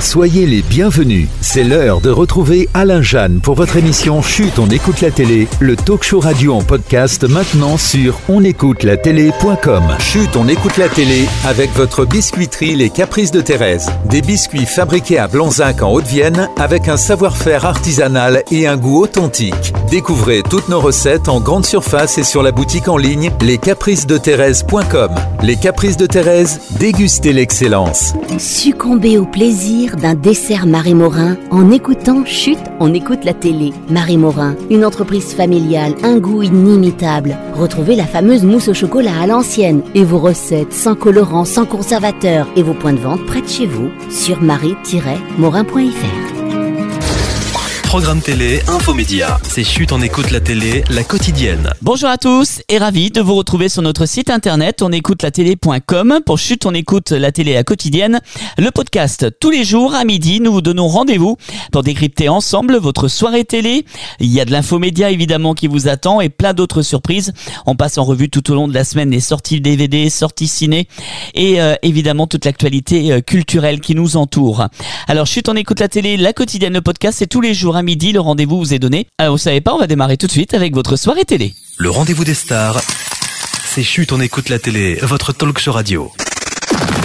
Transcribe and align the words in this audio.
Soyez 0.00 0.46
les 0.46 0.62
bienvenus. 0.62 1.28
C'est 1.42 1.62
l'heure 1.62 2.00
de 2.00 2.08
retrouver 2.08 2.70
Alain 2.72 3.02
Jeanne 3.02 3.40
pour 3.42 3.54
votre 3.54 3.76
émission 3.76 4.22
Chute, 4.22 4.58
on 4.58 4.70
écoute 4.70 5.02
la 5.02 5.10
télé, 5.10 5.46
le 5.60 5.76
talk 5.76 6.02
show 6.02 6.20
radio 6.20 6.54
en 6.54 6.62
podcast 6.62 7.24
maintenant 7.28 7.76
sur 7.76 8.18
onécoutelatélé.com. 8.30 9.82
Chute, 9.98 10.36
on 10.36 10.48
écoute 10.48 10.78
la 10.78 10.88
télé 10.88 11.26
avec 11.44 11.70
votre 11.74 12.06
biscuiterie 12.06 12.76
Les 12.76 12.88
Caprices 12.88 13.30
de 13.30 13.42
Thérèse. 13.42 13.90
Des 14.06 14.22
biscuits 14.22 14.64
fabriqués 14.64 15.18
à 15.18 15.28
Blanzac 15.28 15.82
en 15.82 15.92
Haute-Vienne 15.92 16.48
avec 16.58 16.88
un 16.88 16.96
savoir-faire 16.96 17.66
artisanal 17.66 18.42
et 18.50 18.66
un 18.66 18.78
goût 18.78 19.02
authentique. 19.02 19.74
Découvrez 19.90 20.42
toutes 20.48 20.70
nos 20.70 20.80
recettes 20.80 21.28
en 21.28 21.40
grande 21.40 21.66
surface 21.66 22.16
et 22.16 22.24
sur 22.24 22.42
la 22.42 22.52
boutique 22.52 22.88
en 22.88 22.96
ligne 22.96 23.30
lescapricesdethérèse.com. 23.42 25.10
Les 25.42 25.56
Caprices 25.56 25.98
de 25.98 26.06
Thérèse, 26.06 26.58
dégustez 26.78 27.34
l'excellence. 27.34 28.14
Succomber 28.38 29.18
au 29.18 29.26
plaisir 29.26 29.89
d'un 29.96 30.14
dessert 30.14 30.66
Marie 30.66 30.94
Morin 30.94 31.36
en 31.50 31.70
écoutant 31.70 32.24
Chute, 32.24 32.58
on 32.80 32.94
écoute 32.94 33.24
la 33.24 33.34
télé. 33.34 33.72
Marie 33.88 34.16
Morin, 34.16 34.56
une 34.70 34.84
entreprise 34.84 35.32
familiale, 35.34 35.94
un 36.02 36.18
goût 36.18 36.42
inimitable. 36.42 37.36
Retrouvez 37.54 37.96
la 37.96 38.06
fameuse 38.06 38.44
mousse 38.44 38.68
au 38.68 38.74
chocolat 38.74 39.20
à 39.20 39.26
l'ancienne 39.26 39.82
et 39.94 40.04
vos 40.04 40.18
recettes 40.18 40.72
sans 40.72 40.94
colorant, 40.94 41.44
sans 41.44 41.66
conservateur 41.66 42.48
et 42.56 42.62
vos 42.62 42.74
points 42.74 42.92
de 42.92 42.98
vente 42.98 43.24
près 43.26 43.42
de 43.42 43.48
chez 43.48 43.66
vous 43.66 43.90
sur 44.10 44.40
marie-morin.fr. 44.40 46.29
Programme 47.90 48.20
télé, 48.20 48.60
infomédia. 48.68 49.40
C'est 49.42 49.64
chute 49.64 49.90
on 49.90 50.00
écoute 50.00 50.30
la 50.30 50.38
télé, 50.38 50.84
la 50.90 51.02
quotidienne. 51.02 51.72
Bonjour 51.82 52.08
à 52.08 52.18
tous 52.18 52.62
et 52.68 52.78
ravi 52.78 53.10
de 53.10 53.20
vous 53.20 53.34
retrouver 53.34 53.68
sur 53.68 53.82
notre 53.82 54.06
site 54.06 54.30
internet 54.30 54.80
onécoutelatélé.com 54.80 56.20
pour 56.24 56.38
chute 56.38 56.66
on 56.66 56.72
écoute 56.72 57.10
la 57.10 57.32
télé 57.32 57.56
à 57.56 57.64
quotidienne. 57.64 58.20
Le 58.58 58.70
podcast 58.70 59.26
tous 59.40 59.50
les 59.50 59.64
jours 59.64 59.96
à 59.96 60.04
midi, 60.04 60.38
nous 60.38 60.52
vous 60.52 60.60
donnons 60.60 60.86
rendez-vous 60.86 61.36
pour 61.72 61.82
décrypter 61.82 62.28
ensemble 62.28 62.76
votre 62.76 63.08
soirée 63.08 63.44
télé. 63.44 63.84
Il 64.20 64.28
y 64.28 64.40
a 64.40 64.44
de 64.44 64.52
l'infomédia 64.52 65.10
évidemment 65.10 65.54
qui 65.54 65.66
vous 65.66 65.88
attend 65.88 66.20
et 66.20 66.28
plein 66.28 66.54
d'autres 66.54 66.82
surprises. 66.82 67.32
On 67.66 67.74
passe 67.74 67.98
en 67.98 68.04
revue 68.04 68.30
tout 68.30 68.52
au 68.52 68.54
long 68.54 68.68
de 68.68 68.74
la 68.74 68.84
semaine 68.84 69.10
les 69.10 69.18
sorties 69.18 69.60
DVD, 69.60 70.10
sorties 70.10 70.46
ciné 70.46 70.86
et 71.34 71.60
euh, 71.60 71.74
évidemment 71.82 72.28
toute 72.28 72.44
l'actualité 72.44 73.10
euh, 73.10 73.20
culturelle 73.20 73.80
qui 73.80 73.96
nous 73.96 74.16
entoure. 74.16 74.68
Alors 75.08 75.26
chute 75.26 75.48
on 75.48 75.56
écoute 75.56 75.80
la 75.80 75.88
télé, 75.88 76.16
la 76.16 76.32
quotidienne, 76.32 76.74
le 76.74 76.82
podcast 76.82 77.18
c'est 77.18 77.26
tous 77.26 77.40
les 77.40 77.52
jours 77.52 77.74
à 77.74 77.79
midi, 77.82 78.12
le 78.12 78.20
rendez-vous 78.20 78.58
vous 78.58 78.74
est 78.74 78.78
donné. 78.78 79.06
Alors 79.18 79.34
vous 79.34 79.38
savez 79.38 79.60
pas, 79.60 79.74
on 79.74 79.78
va 79.78 79.86
démarrer 79.86 80.16
tout 80.16 80.26
de 80.26 80.32
suite 80.32 80.54
avec 80.54 80.74
votre 80.74 80.96
soirée 80.96 81.24
télé. 81.24 81.54
Le 81.78 81.90
rendez-vous 81.90 82.24
des 82.24 82.34
stars. 82.34 82.80
C'est 83.64 83.82
chute 83.82 84.12
on 84.12 84.20
écoute 84.20 84.48
la 84.48 84.58
télé, 84.58 84.98
votre 85.02 85.32
talk 85.32 85.58
show 85.58 85.72
radio. 85.72 86.10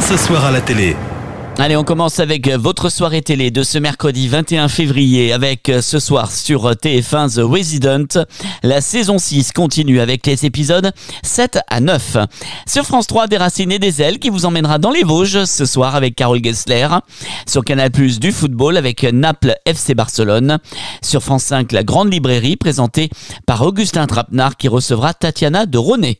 Ce 0.07 0.17
soir 0.17 0.45
à 0.45 0.51
la 0.51 0.61
télé, 0.61 0.95
Allez, 1.57 1.77
on 1.77 1.85
commence 1.85 2.19
avec 2.19 2.49
votre 2.49 2.89
soirée 2.89 3.21
télé 3.21 3.49
de 3.49 3.63
ce 3.63 3.77
mercredi 3.77 4.27
21 4.27 4.67
février 4.67 5.31
avec 5.31 5.69
euh, 5.69 5.81
ce 5.81 5.99
soir 5.99 6.29
sur 6.29 6.69
TF1 6.69 7.35
The 7.35 7.49
Resident. 7.49 8.25
La 8.61 8.81
saison 8.81 9.17
6 9.17 9.53
continue 9.53 10.01
avec 10.01 10.27
les 10.27 10.45
épisodes 10.45 10.91
7 11.23 11.59
à 11.69 11.79
9. 11.79 12.17
Sur 12.67 12.83
France 12.83 13.07
3, 13.07 13.27
Déraciné 13.27 13.79
des 13.79 14.01
ailes 14.01 14.19
qui 14.19 14.29
vous 14.29 14.45
emmènera 14.45 14.79
dans 14.79 14.91
les 14.91 15.03
Vosges 15.03 15.45
ce 15.45 15.65
soir 15.65 15.95
avec 15.95 16.15
Carole 16.15 16.43
Gessler. 16.43 16.89
Sur 17.47 17.63
Canal 17.63 17.89
Plus 17.89 18.19
du 18.19 18.33
football 18.33 18.75
avec 18.75 19.03
Naples 19.03 19.55
FC 19.65 19.95
Barcelone. 19.95 20.59
Sur 21.01 21.23
France 21.23 21.45
5, 21.45 21.71
La 21.71 21.83
Grande 21.85 22.11
Librairie 22.11 22.57
présentée 22.57 23.09
par 23.45 23.61
Augustin 23.61 24.07
Trapenard 24.07 24.57
qui 24.57 24.67
recevra 24.67 25.13
Tatiana 25.13 25.65
de 25.65 25.77
Ronet. 25.77 26.19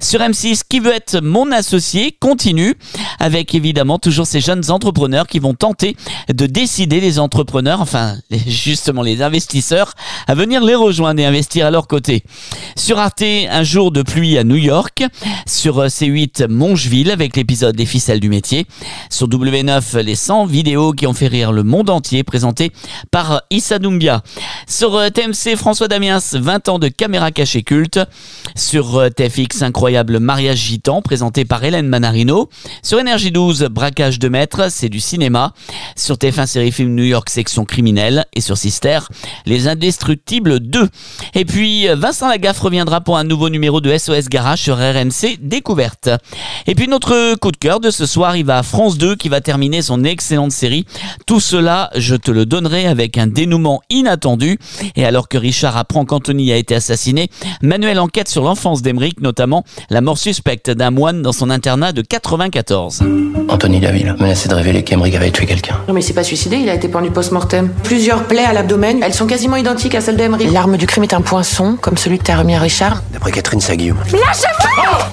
Sur 0.00 0.20
M6, 0.20 0.60
Qui 0.68 0.80
veut 0.80 0.94
être 0.94 1.22
mon 1.22 1.50
associé 1.50 2.14
continue 2.20 2.74
avec 3.18 3.54
évidemment 3.54 3.98
toujours 3.98 4.26
ces 4.26 4.40
jeunes 4.40 4.65
entrepreneurs 4.70 5.26
qui 5.26 5.38
vont 5.38 5.54
tenter 5.54 5.96
de 6.28 6.46
décider 6.46 7.00
les 7.00 7.18
entrepreneurs, 7.18 7.80
enfin 7.80 8.16
justement 8.46 9.02
les 9.02 9.22
investisseurs, 9.22 9.92
à 10.26 10.34
venir 10.34 10.62
les 10.64 10.74
rejoindre 10.74 11.20
et 11.20 11.26
investir 11.26 11.66
à 11.66 11.70
leur 11.70 11.86
côté. 11.86 12.22
Sur 12.76 12.98
Arte, 12.98 13.22
un 13.22 13.62
jour 13.62 13.90
de 13.90 14.02
pluie 14.02 14.38
à 14.38 14.44
New 14.44 14.56
York. 14.56 15.04
Sur 15.46 15.78
euh, 15.78 15.88
C8, 15.88 16.48
Mongeville 16.48 17.10
avec 17.10 17.36
l'épisode 17.36 17.76
des 17.76 17.86
ficelles 17.86 18.20
du 18.20 18.28
métier. 18.28 18.66
Sur 19.10 19.28
W9, 19.28 19.98
les 20.00 20.14
100 20.14 20.46
vidéos 20.46 20.92
qui 20.92 21.06
ont 21.06 21.14
fait 21.14 21.26
rire 21.26 21.52
le 21.52 21.62
monde 21.62 21.90
entier 21.90 22.24
présentées 22.24 22.72
par 23.10 23.42
Issa 23.50 23.78
Doumbia. 23.78 24.22
Sur 24.66 24.94
euh, 24.96 25.08
TMC, 25.10 25.56
François 25.56 25.88
Damiens, 25.88 26.18
20 26.32 26.68
ans 26.68 26.78
de 26.78 26.88
caméra 26.88 27.30
cachée 27.30 27.62
culte. 27.62 28.00
Sur 28.54 28.96
euh, 28.96 29.08
TFX, 29.08 29.62
incroyable 29.62 30.18
mariage 30.18 30.58
gitan 30.58 31.02
présenté 31.02 31.44
par 31.44 31.64
Hélène 31.64 31.86
Manarino. 31.86 32.48
Sur 32.82 32.98
Énergie 33.00 33.30
12, 33.30 33.64
braquage 33.70 34.18
de 34.18 34.28
maître, 34.28 34.55
c'est 34.68 34.88
du 34.88 35.00
cinéma. 35.00 35.52
Sur 35.96 36.16
TF1 36.16 36.46
série 36.46 36.72
film 36.72 36.94
New 36.94 37.04
York 37.04 37.28
section 37.30 37.64
criminelle 37.64 38.24
et 38.34 38.40
sur 38.40 38.56
Sister, 38.56 39.00
Les 39.44 39.68
Indestructibles 39.68 40.60
2. 40.60 40.88
Et 41.34 41.44
puis 41.44 41.86
Vincent 41.88 42.28
Lagaffe 42.28 42.60
reviendra 42.60 43.00
pour 43.00 43.18
un 43.18 43.24
nouveau 43.24 43.48
numéro 43.48 43.80
de 43.80 43.96
SOS 43.96 44.28
Garage 44.28 44.60
sur 44.60 44.76
RMC 44.76 45.38
Découverte. 45.40 46.10
Et 46.66 46.74
puis 46.74 46.88
notre 46.88 47.34
coup 47.36 47.52
de 47.52 47.56
cœur 47.56 47.80
de 47.80 47.90
ce 47.90 48.06
soir, 48.06 48.36
il 48.36 48.44
va 48.44 48.58
à 48.58 48.62
France 48.62 48.98
2 48.98 49.16
qui 49.16 49.28
va 49.28 49.40
terminer 49.40 49.82
son 49.82 50.04
excellente 50.04 50.52
série. 50.52 50.86
Tout 51.26 51.40
cela, 51.40 51.90
je 51.96 52.16
te 52.16 52.30
le 52.30 52.46
donnerai 52.46 52.86
avec 52.86 53.18
un 53.18 53.26
dénouement 53.26 53.82
inattendu. 53.90 54.58
Et 54.96 55.04
alors 55.04 55.28
que 55.28 55.38
Richard 55.38 55.76
apprend 55.76 56.04
qu'Anthony 56.04 56.52
a 56.52 56.56
été 56.56 56.74
assassiné, 56.74 57.28
Manuel 57.62 57.98
enquête 57.98 58.28
sur 58.28 58.42
l'enfance 58.42 58.82
d'Emeric, 58.82 59.20
notamment 59.20 59.64
la 59.90 60.00
mort 60.00 60.18
suspecte 60.18 60.70
d'un 60.70 60.90
moine 60.90 61.22
dans 61.22 61.32
son 61.32 61.50
internat 61.50 61.92
de 61.92 62.02
94. 62.02 63.02
Anthony 63.48 63.80
Laville 63.80 64.14
menacé 64.18 64.45
de 64.48 64.54
révéler 64.54 64.82
qu'Emeric 64.82 65.14
avait 65.14 65.30
tué 65.30 65.46
quelqu'un. 65.46 65.76
Non 65.88 65.94
mais 65.94 66.00
il 66.00 66.04
s'est 66.04 66.12
pas 66.14 66.24
suicidé, 66.24 66.56
il 66.56 66.68
a 66.68 66.74
été 66.74 66.88
pendu 66.88 67.10
post-mortem. 67.10 67.70
Plusieurs 67.82 68.24
plaies 68.24 68.44
à 68.44 68.52
l'abdomen, 68.52 69.02
elles 69.02 69.14
sont 69.14 69.26
quasiment 69.26 69.56
identiques 69.56 69.94
à 69.94 70.00
celles 70.00 70.16
d'Emery. 70.16 70.50
L'arme 70.50 70.76
du 70.76 70.86
crime 70.86 71.04
est 71.04 71.14
un 71.14 71.20
poinçon, 71.20 71.76
comme 71.80 71.96
celui 71.96 72.18
que 72.18 72.24
t'as 72.24 72.36
remis 72.36 72.54
à 72.54 72.60
Richard. 72.60 73.02
D'après 73.12 73.32
Catherine 73.32 73.60
Saguillaume. 73.60 73.98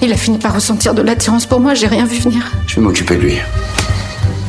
Il 0.02 0.12
a 0.12 0.16
fini 0.16 0.38
par 0.38 0.54
ressentir 0.54 0.94
de 0.94 1.02
l'attirance 1.02 1.46
pour 1.46 1.60
moi, 1.60 1.74
j'ai 1.74 1.86
rien 1.86 2.06
vu 2.06 2.18
venir. 2.18 2.50
Je 2.66 2.76
vais 2.76 2.82
m'occuper 2.82 3.16
de 3.16 3.20
lui. 3.22 3.38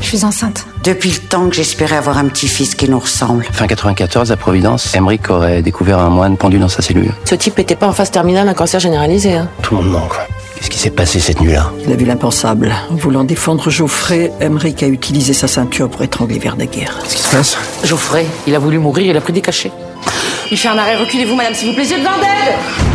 Je 0.02 0.08
suis 0.08 0.24
enceinte. 0.26 0.68
Depuis 0.84 1.10
le 1.10 1.18
temps 1.18 1.50
que 1.50 1.56
j'espérais 1.56 1.96
avoir 1.96 2.20
un 2.20 2.28
petit-fils 2.28 2.76
qui 2.76 2.88
nous 2.88 3.00
ressemble. 3.00 3.44
Fin 3.52 3.66
94, 3.66 4.32
à 4.32 4.38
Providence, 4.38 4.94
Emeric 4.94 5.32
aurait 5.32 5.64
découvert 5.64 5.98
un 5.98 6.10
moine 6.10 6.38
pendu 6.38 6.60
dans 6.60 6.68
sa 6.68 6.84
cellule. 6.84 7.12
Ce 7.24 7.34
type 7.34 7.58
était 7.58 7.76
pas 7.76 7.88
en 7.88 7.92
phase 7.92 8.12
terminale 8.12 8.46
d'un 8.46 8.54
cancer 8.54 8.80
généralisé. 8.80 9.34
Hein. 9.34 9.50
Tout 9.64 9.76
le 9.76 9.82
monde 9.82 9.94
ment, 9.94 10.08
quoi. 10.08 10.28
Qu'est-ce 10.66 10.78
qui 10.78 10.80
s'est 10.80 10.90
passé 10.90 11.20
cette 11.20 11.42
nuit-là 11.42 11.72
Il 11.86 11.94
a 11.94 11.96
vu 11.96 12.06
l'impensable. 12.06 12.74
Voulant 12.90 13.24
défendre 13.24 13.70
Geoffrey, 13.70 14.32
Emmerich 14.42 14.82
a 14.82 14.88
utilisé 14.88 15.32
sa 15.32 15.48
ceinture 15.48 15.92
pour 15.92 16.02
étrangler 16.02 16.40
Verdaguer. 16.40 16.88
Qu'est-ce 17.04 17.16
qui 17.18 17.22
se 17.22 17.36
passe? 17.36 17.58
Geoffrey, 17.84 18.26
il 18.48 18.56
a 18.56 18.58
voulu 18.58 18.80
mourir, 18.80 19.06
il 19.12 19.16
a 19.16 19.22
pris 19.22 19.32
des 19.32 19.42
cachets. 19.42 19.72
Il 20.50 20.58
fait 20.58 20.70
un 20.70 20.78
arrêt, 20.80 20.96
reculez-vous 20.96 21.36
madame 21.36 21.54
s'il 21.54 21.68
vous 21.68 21.76
plaît, 21.76 21.86
j'ai 21.86 21.98
besoin 21.98 22.18
d'aide 22.18 22.95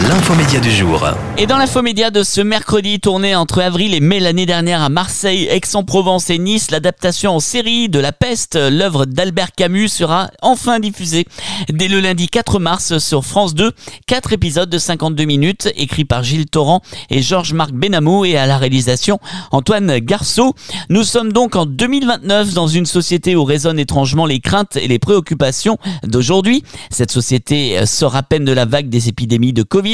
l'infomédia 0.00 0.60
du 0.60 0.70
jour. 0.70 1.04
Et 1.38 1.46
dans 1.46 1.56
l'infomédia 1.56 2.10
de 2.10 2.22
ce 2.22 2.40
mercredi, 2.40 3.00
tourné 3.00 3.34
entre 3.34 3.60
avril 3.60 3.94
et 3.94 4.00
mai 4.00 4.20
l'année 4.20 4.46
dernière 4.46 4.82
à 4.82 4.88
Marseille, 4.88 5.44
Aix-en-Provence 5.50 6.30
et 6.30 6.38
Nice, 6.38 6.70
l'adaptation 6.70 7.32
en 7.32 7.40
série 7.40 7.88
de 7.88 7.98
La 7.98 8.12
Peste, 8.12 8.56
l'œuvre 8.56 9.06
d'Albert 9.06 9.52
Camus, 9.52 9.88
sera 9.88 10.30
enfin 10.40 10.78
diffusée 10.78 11.26
dès 11.68 11.88
le 11.88 12.00
lundi 12.00 12.28
4 12.28 12.60
mars 12.60 12.98
sur 12.98 13.24
France 13.24 13.54
2. 13.54 13.72
Quatre 14.06 14.32
épisodes 14.32 14.70
de 14.70 14.78
52 14.78 15.24
minutes, 15.24 15.68
écrits 15.74 16.04
par 16.04 16.22
Gilles 16.22 16.46
Torrent 16.46 16.82
et 17.10 17.22
Georges-Marc 17.22 17.72
Benamou 17.72 18.24
et 18.24 18.36
à 18.36 18.46
la 18.46 18.58
réalisation 18.58 19.18
Antoine 19.50 19.98
Garceau. 19.98 20.54
Nous 20.90 21.02
sommes 21.02 21.32
donc 21.32 21.56
en 21.56 21.66
2029 21.66 22.54
dans 22.54 22.68
une 22.68 22.86
société 22.86 23.34
où 23.34 23.44
résonnent 23.44 23.80
étrangement 23.80 24.26
les 24.26 24.40
craintes 24.40 24.76
et 24.76 24.86
les 24.86 24.98
préoccupations 24.98 25.78
d'aujourd'hui. 26.04 26.62
Cette 26.90 27.10
société 27.10 27.84
sort 27.86 28.16
à 28.16 28.22
peine 28.22 28.44
de 28.44 28.52
la 28.52 28.64
vague 28.64 28.88
des 28.88 29.08
épidémies 29.08 29.52
de 29.52 29.62
Covid 29.62 29.87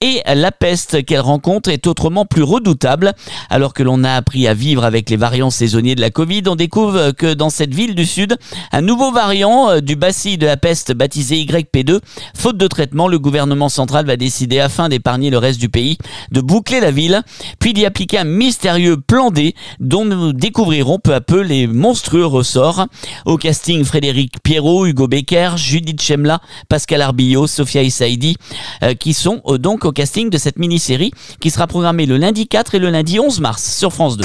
et 0.00 0.22
la 0.34 0.52
peste 0.52 1.04
qu'elle 1.04 1.20
rencontre 1.20 1.70
est 1.70 1.86
autrement 1.86 2.24
plus 2.24 2.42
redoutable. 2.42 3.12
Alors 3.50 3.74
que 3.74 3.82
l'on 3.82 4.04
a 4.04 4.12
appris 4.12 4.46
à 4.48 4.54
vivre 4.54 4.84
avec 4.84 5.10
les 5.10 5.16
variants 5.16 5.50
saisonniers 5.50 5.94
de 5.94 6.00
la 6.00 6.10
Covid, 6.10 6.42
on 6.46 6.56
découvre 6.56 7.12
que 7.12 7.34
dans 7.34 7.50
cette 7.50 7.74
ville 7.74 7.94
du 7.94 8.06
Sud, 8.06 8.36
un 8.72 8.80
nouveau 8.80 9.12
variant 9.12 9.70
euh, 9.70 9.80
du 9.80 9.96
bacille 9.96 10.38
de 10.38 10.46
la 10.46 10.56
peste 10.56 10.92
baptisé 10.92 11.36
YP2, 11.36 12.00
faute 12.36 12.56
de 12.56 12.66
traitement, 12.66 13.08
le 13.08 13.18
gouvernement 13.18 13.68
central 13.68 14.06
va 14.06 14.16
décider, 14.16 14.60
afin 14.60 14.88
d'épargner 14.88 15.30
le 15.30 15.38
reste 15.38 15.60
du 15.60 15.68
pays, 15.68 15.98
de 16.30 16.40
boucler 16.40 16.80
la 16.80 16.90
ville, 16.90 17.22
puis 17.58 17.72
d'y 17.72 17.84
appliquer 17.86 18.18
un 18.18 18.24
mystérieux 18.24 18.96
plan 18.96 19.30
D 19.30 19.54
dont 19.80 20.04
nous 20.04 20.32
découvrirons 20.32 20.98
peu 20.98 21.14
à 21.14 21.20
peu 21.20 21.40
les 21.40 21.66
monstrueux 21.66 22.26
ressorts. 22.26 22.86
Au 23.26 23.36
casting, 23.36 23.84
Frédéric 23.84 24.42
Pierrot, 24.42 24.86
Hugo 24.86 25.08
Becker, 25.08 25.52
Judith 25.56 26.00
Chemla, 26.00 26.40
Pascal 26.68 27.02
Arbillot, 27.02 27.46
Sophia 27.46 27.82
Issaidi, 27.82 28.36
euh, 28.82 28.94
qui 29.04 29.12
sont 29.12 29.42
euh, 29.44 29.58
donc 29.58 29.84
au 29.84 29.92
casting 29.92 30.30
de 30.30 30.38
cette 30.38 30.58
mini-série 30.58 31.10
qui 31.38 31.50
sera 31.50 31.66
programmée 31.66 32.06
le 32.06 32.16
lundi 32.16 32.48
4 32.48 32.76
et 32.76 32.78
le 32.78 32.88
lundi 32.88 33.20
11 33.20 33.38
mars 33.40 33.76
sur 33.76 33.92
France 33.92 34.16
2. 34.16 34.24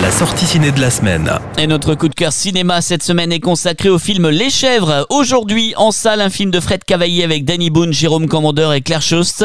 La 0.00 0.12
sortie 0.12 0.46
ciné 0.46 0.70
de 0.70 0.80
la 0.80 0.90
semaine. 0.90 1.28
Et 1.58 1.66
notre 1.66 1.96
coup 1.96 2.08
de 2.08 2.14
cœur 2.14 2.32
cinéma 2.32 2.80
cette 2.80 3.02
semaine 3.02 3.32
est 3.32 3.40
consacré 3.40 3.88
au 3.88 3.98
film 3.98 4.28
Les 4.28 4.48
Chèvres. 4.48 5.06
Aujourd'hui, 5.10 5.74
en 5.76 5.90
salle, 5.90 6.20
un 6.20 6.30
film 6.30 6.52
de 6.52 6.60
Fred 6.60 6.84
Cavaillé 6.84 7.24
avec 7.24 7.44
Danny 7.44 7.68
Boone, 7.68 7.92
Jérôme 7.92 8.28
Commandeur 8.28 8.72
et 8.72 8.80
Claire 8.80 9.02
Chost. 9.02 9.44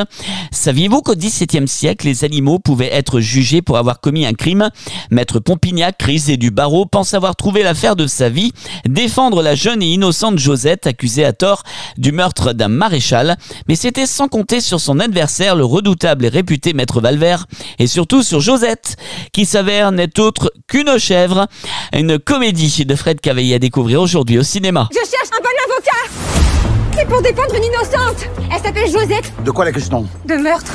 Saviez-vous 0.51 1.01
qu'au 1.01 1.15
XVIIe 1.15 1.67
siècle, 1.67 2.05
les 2.05 2.23
animaux 2.23 2.59
pouvaient 2.59 2.93
être 2.93 3.19
jugés 3.19 3.63
pour 3.63 3.79
avoir 3.79 3.99
commis 3.99 4.27
un 4.27 4.33
crime? 4.33 4.69
Maître 5.09 5.39
Pompignac, 5.39 6.07
et 6.07 6.37
du 6.37 6.51
barreau, 6.51 6.85
pense 6.85 7.15
avoir 7.15 7.35
trouvé 7.35 7.63
l'affaire 7.63 7.95
de 7.95 8.05
sa 8.05 8.29
vie, 8.29 8.51
défendre 8.85 9.41
la 9.41 9.55
jeune 9.55 9.81
et 9.81 9.91
innocente 9.91 10.37
Josette, 10.37 10.85
accusée 10.85 11.25
à 11.25 11.33
tort 11.33 11.63
du 11.97 12.11
meurtre 12.11 12.53
d'un 12.53 12.67
maréchal. 12.67 13.37
Mais 13.67 13.75
c'était 13.75 14.05
sans 14.05 14.27
compter 14.27 14.61
sur 14.61 14.79
son 14.79 14.99
adversaire, 14.99 15.55
le 15.55 15.65
redoutable 15.65 16.25
et 16.25 16.29
réputé 16.29 16.73
Maître 16.73 17.01
Valvert, 17.01 17.47
et 17.79 17.87
surtout 17.87 18.21
sur 18.21 18.39
Josette, 18.39 18.97
qui 19.31 19.45
s'avère 19.47 19.91
n'est 20.15 20.23
autre 20.23 20.51
qu'une 20.67 20.97
chèvre. 20.97 21.47
Une 21.93 22.19
comédie 22.19 22.85
de 22.85 22.95
Fred 22.95 23.19
Cavaillé 23.21 23.55
à 23.55 23.59
découvrir 23.59 24.01
aujourd'hui 24.01 24.37
au 24.37 24.43
cinéma. 24.43 24.89
Je 24.91 24.97
cherche 25.09 25.29
un 25.31 25.41
bon 25.41 25.73
avocat 25.73 26.97
C'est 26.97 27.07
pour 27.07 27.21
défendre 27.21 27.55
une 27.55 27.63
innocente 27.63 28.27
Elle 28.51 28.61
s'appelle 28.61 28.89
Josette 28.91 29.33
De 29.43 29.51
quoi 29.51 29.65
la 29.65 29.71
question 29.71 30.05
De 30.25 30.35
meurtre. 30.35 30.71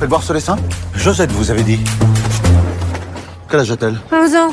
Faites 0.00 0.08
voir 0.08 0.22
ce 0.22 0.32
dessin 0.32 0.56
Josette, 0.94 1.32
vous 1.32 1.50
avez 1.50 1.62
dit. 1.62 1.78
Quel 3.50 3.60
âge 3.60 3.70
a-t-elle? 3.70 3.98
11 4.12 4.34
ans. 4.36 4.50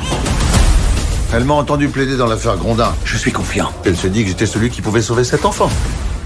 Elle 1.34 1.44
m'a 1.44 1.54
entendu 1.54 1.88
plaider 1.88 2.16
dans 2.16 2.26
l'affaire 2.26 2.56
Grondin. 2.56 2.92
Je 3.04 3.16
suis 3.16 3.32
confiant. 3.32 3.72
Elle 3.84 3.96
se 3.96 4.06
dit 4.06 4.22
que 4.22 4.28
j'étais 4.28 4.46
celui 4.46 4.70
qui 4.70 4.82
pouvait 4.82 5.02
sauver 5.02 5.24
cet 5.24 5.44
enfant. 5.44 5.70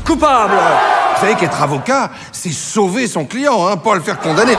Coupable 0.04 0.54
Vous 1.14 1.20
savez 1.20 1.36
qu'être 1.36 1.62
avocat, 1.62 2.10
c'est 2.32 2.52
sauver 2.52 3.06
son 3.06 3.24
client, 3.24 3.66
hein, 3.66 3.76
pas 3.76 3.94
le 3.94 4.00
faire 4.00 4.18
condamner. 4.18 4.56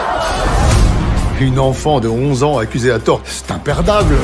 Une 1.39 1.59
enfant 1.59 1.99
de 1.99 2.07
11 2.07 2.43
ans 2.43 2.57
accusée 2.57 2.91
à 2.91 2.97
tort, 2.97 3.21
c'est 3.25 3.51
imperdable. 3.51 4.15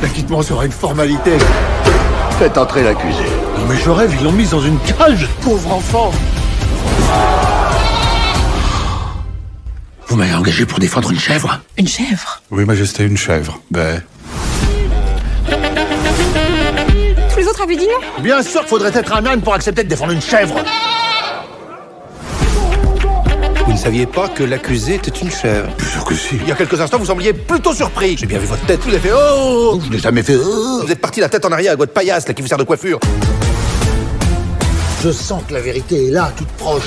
L'acquittement 0.00 0.40
sera 0.42 0.64
une 0.64 0.72
formalité. 0.72 1.32
Faites 2.38 2.56
entrer 2.56 2.82
l'accusé. 2.82 3.22
Non 3.58 3.66
mais 3.68 3.76
je 3.76 3.90
rêve, 3.90 4.14
ils 4.18 4.24
l'ont 4.24 4.32
mise 4.32 4.50
dans 4.50 4.62
une 4.62 4.78
cage. 4.80 5.28
Pauvre 5.42 5.74
enfant. 5.74 6.10
Vous 10.06 10.16
m'avez 10.16 10.34
engagé 10.34 10.64
pour 10.64 10.78
défendre 10.78 11.10
une 11.10 11.18
chèvre? 11.18 11.60
Une 11.76 11.88
chèvre? 11.88 12.40
Oui, 12.50 12.64
Majesté, 12.64 13.04
une 13.04 13.16
chèvre. 13.18 13.60
Ben. 13.70 14.02
Tous 17.30 17.38
les 17.40 17.46
autres 17.46 17.62
avaient 17.62 17.76
dit 17.76 17.86
non? 17.86 18.22
Bien 18.22 18.42
sûr 18.42 18.60
qu'il 18.60 18.68
faudrait 18.70 18.92
être 18.94 19.12
un 19.12 19.26
âne 19.26 19.42
pour 19.42 19.52
accepter 19.52 19.84
de 19.84 19.88
défendre 19.88 20.12
une 20.12 20.22
chèvre. 20.22 20.54
Saviez 23.84 24.06
pas 24.06 24.28
que 24.28 24.42
l'accusé 24.42 24.94
était 24.94 25.10
une 25.10 25.30
chèvre 25.30 25.68
Bien 25.78 25.86
sûr 25.88 26.04
que 26.04 26.14
si. 26.14 26.36
Il 26.40 26.48
y 26.48 26.52
a 26.52 26.54
quelques 26.54 26.80
instants, 26.80 26.98
vous 26.98 27.06
sembliez 27.06 27.32
plutôt 27.32 27.74
surpris. 27.74 28.16
J'ai 28.18 28.26
bien 28.26 28.38
vu 28.38 28.46
votre 28.46 28.64
tête. 28.66 28.80
Vous 28.80 28.88
avez 28.90 28.98
fait 28.98 29.12
Oh 29.14 29.78
Je 29.84 29.90
n'ai 29.90 29.98
jamais 29.98 30.22
fait. 30.22 30.34
euh. 30.34 30.80
Vous 30.84 30.90
êtes 30.90 31.00
parti 31.00 31.20
la 31.20 31.28
tête 31.28 31.44
en 31.44 31.52
arrière 31.52 31.72
à 31.72 31.76
votre 31.76 31.92
paillasse, 31.92 32.26
là, 32.26 32.34
qui 32.34 32.42
vous 32.42 32.48
sert 32.48 32.58
de 32.58 32.64
coiffure. 32.64 32.98
Je 35.02 35.10
sens 35.12 35.42
que 35.46 35.52
la 35.54 35.60
vérité 35.60 36.08
est 36.08 36.10
là, 36.10 36.32
toute 36.36 36.48
proche. 36.48 36.82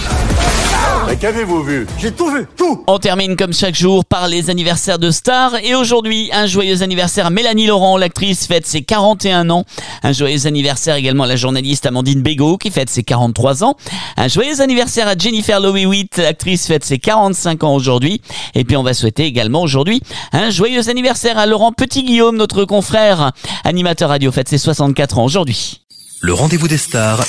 Mais 1.08 1.16
qu'avez-vous 1.16 1.64
vu? 1.64 1.88
J'ai 1.98 2.12
tout 2.12 2.30
vu, 2.30 2.46
tout 2.58 2.84
On 2.86 3.00
termine 3.00 3.38
comme 3.38 3.54
chaque 3.54 3.76
jour 3.76 4.04
par 4.04 4.28
les 4.28 4.50
anniversaires 4.50 5.00
de 5.00 5.10
stars 5.10 5.56
et 5.64 5.74
aujourd'hui 5.74 6.30
un 6.34 6.48
joyeux 6.48 6.82
anniversaire 6.82 7.28
à 7.28 7.30
Mélanie 7.30 7.66
Laurent, 7.66 7.96
l'actrice 7.96 8.46
fête 8.46 8.66
ses 8.66 8.82
41 8.82 9.50
ans. 9.50 9.64
Un 10.04 10.12
joyeux 10.12 10.48
anniversaire 10.48 10.96
également 10.96 11.24
à 11.24 11.28
la 11.28 11.38
journaliste 11.38 11.86
Amandine 11.86 12.22
Bégaud 12.22 12.58
qui 12.58 12.72
fête 12.72 12.90
ses 12.90 13.04
43 13.04 13.64
ans. 13.64 13.78
Un 14.18 14.28
joyeux 14.28 14.60
anniversaire 14.60 15.08
à 15.08 15.16
Jennifer 15.18 15.62
Louis 15.62 15.86
Witt, 15.86 16.18
l'actrice 16.18 16.68
fête 16.68 16.84
ses 16.84 17.00
45 17.00 17.64
ans 17.64 17.74
aujourd'hui. 17.74 18.20
Et 18.54 18.66
puis 18.66 18.76
on 18.76 18.84
va 18.84 18.94
souhaiter 18.94 19.24
également 19.24 19.62
aujourd'hui 19.62 20.02
un 20.34 20.50
joyeux 20.50 20.90
anniversaire 20.90 21.38
à 21.38 21.46
Laurent 21.46 21.72
Petit-Guillaume, 21.72 22.36
notre 22.36 22.66
confrère, 22.66 23.32
animateur 23.64 24.10
radio 24.10 24.34
fête 24.34 24.50
ses 24.50 24.58
64 24.58 25.20
ans 25.20 25.24
aujourd'hui. 25.24 25.80
Le 26.20 26.34
rendez-vous 26.34 26.68
des 26.68 26.78
stars. 26.78 27.24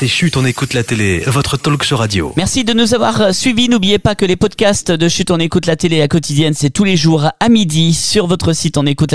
C'est 0.00 0.06
Chut, 0.06 0.36
on 0.36 0.44
écoute 0.44 0.74
la 0.74 0.84
télé, 0.84 1.24
votre 1.26 1.56
talk 1.56 1.82
show 1.82 1.96
radio. 1.96 2.32
Merci 2.36 2.62
de 2.62 2.72
nous 2.72 2.94
avoir 2.94 3.20
euh, 3.20 3.32
suivis. 3.32 3.68
N'oubliez 3.68 3.98
pas 3.98 4.14
que 4.14 4.24
les 4.24 4.36
podcasts 4.36 4.92
de 4.92 5.08
Chut, 5.08 5.32
on 5.32 5.40
écoute 5.40 5.66
la 5.66 5.74
télé 5.74 6.00
à 6.02 6.06
quotidienne, 6.06 6.54
c'est 6.54 6.70
tous 6.70 6.84
les 6.84 6.96
jours 6.96 7.24
à 7.40 7.48
midi 7.48 7.92
sur 7.94 8.28
votre 8.28 8.52
site 8.52 8.78
on 8.78 8.86
écoute 8.86 9.12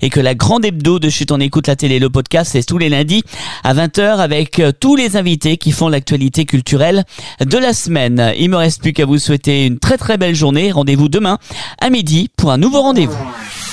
et 0.00 0.08
que 0.08 0.20
la 0.20 0.34
grande 0.34 0.64
hebdo 0.64 0.98
de 0.98 1.10
Chut, 1.10 1.30
on 1.30 1.40
écoute 1.40 1.66
la 1.66 1.76
télé, 1.76 1.98
le 1.98 2.08
podcast, 2.08 2.52
c'est 2.52 2.62
tous 2.62 2.78
les 2.78 2.88
lundis 2.88 3.22
à 3.62 3.74
20h 3.74 4.16
avec 4.16 4.60
euh, 4.60 4.72
tous 4.72 4.96
les 4.96 5.18
invités 5.18 5.58
qui 5.58 5.72
font 5.72 5.90
l'actualité 5.90 6.46
culturelle 6.46 7.04
de 7.44 7.58
la 7.58 7.74
semaine. 7.74 8.32
Il 8.38 8.48
me 8.48 8.56
reste 8.56 8.80
plus 8.80 8.94
qu'à 8.94 9.04
vous 9.04 9.18
souhaiter 9.18 9.66
une 9.66 9.78
très 9.78 9.98
très 9.98 10.16
belle 10.16 10.34
journée. 10.34 10.72
Rendez-vous 10.72 11.10
demain 11.10 11.36
à 11.82 11.90
midi 11.90 12.30
pour 12.34 12.50
un 12.50 12.56
nouveau 12.56 12.80
rendez-vous. 12.80 13.12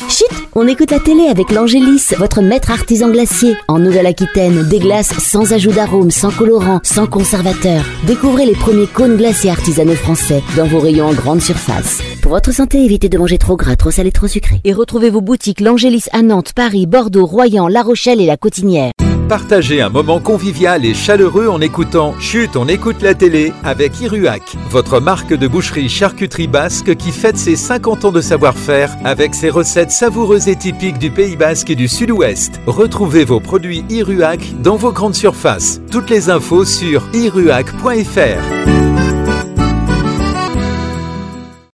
Chut, 0.09 0.25
on 0.55 0.67
écoute 0.67 0.91
la 0.91 0.99
télé 0.99 1.27
avec 1.27 1.51
l'Angélis, 1.51 2.13
votre 2.17 2.41
maître 2.41 2.71
artisan 2.71 3.09
glacier. 3.09 3.55
En 3.67 3.77
Nouvelle-Aquitaine, 3.79 4.63
des 4.69 4.79
glaces 4.79 5.13
sans 5.19 5.51
ajout 5.51 5.71
d'arôme, 5.71 6.11
sans 6.11 6.31
colorant, 6.31 6.79
sans 6.83 7.07
conservateur. 7.07 7.83
Découvrez 8.05 8.45
les 8.45 8.55
premiers 8.55 8.87
cônes 8.87 9.17
glacés 9.17 9.49
artisanaux 9.49 9.95
français 9.95 10.41
dans 10.55 10.65
vos 10.65 10.79
rayons 10.79 11.07
en 11.07 11.13
grande 11.13 11.41
surface. 11.41 12.01
Pour 12.21 12.31
votre 12.31 12.53
santé, 12.53 12.83
évitez 12.83 13.09
de 13.09 13.17
manger 13.17 13.37
trop 13.37 13.57
gras, 13.57 13.75
trop 13.75 13.91
salé, 13.91 14.11
trop 14.11 14.27
sucré. 14.27 14.61
Et 14.63 14.73
retrouvez 14.73 15.09
vos 15.09 15.21
boutiques 15.21 15.59
l'Angélis 15.59 16.05
à 16.13 16.21
Nantes, 16.21 16.53
Paris, 16.55 16.85
Bordeaux, 16.85 17.25
Royan, 17.25 17.67
La 17.67 17.81
Rochelle 17.81 18.21
et 18.21 18.25
La 18.25 18.37
Cotinière. 18.37 18.91
Partagez 19.27 19.81
un 19.81 19.89
moment 19.89 20.21
convivial 20.21 20.85
et 20.85 20.93
chaleureux 20.93 21.49
en 21.49 21.59
écoutant 21.59 22.15
Chut, 22.17 22.55
on 22.55 22.69
écoute 22.69 23.01
la 23.01 23.13
télé 23.13 23.51
avec 23.65 23.99
Iruac, 23.99 24.55
votre 24.69 25.01
marque 25.01 25.33
de 25.33 25.49
boucherie 25.49 25.89
charcuterie 25.89 26.47
basque 26.47 26.95
qui 26.95 27.11
fête 27.11 27.37
ses 27.37 27.57
50 27.57 28.05
ans 28.05 28.11
de 28.13 28.21
savoir-faire 28.21 28.95
avec 29.03 29.35
ses 29.35 29.49
recettes 29.49 29.91
savoureuses 29.91 30.47
et 30.47 30.55
typiques 30.55 30.97
du 30.97 31.11
Pays 31.11 31.35
basque 31.35 31.69
et 31.69 31.75
du 31.75 31.89
Sud-Ouest. 31.89 32.61
Retrouvez 32.67 33.25
vos 33.25 33.41
produits 33.41 33.83
Iruac 33.89 34.39
dans 34.61 34.77
vos 34.77 34.93
grandes 34.93 35.15
surfaces. 35.15 35.81
Toutes 35.91 36.09
les 36.09 36.29
infos 36.29 36.63
sur 36.63 37.03
iruac.fr. 37.13 39.16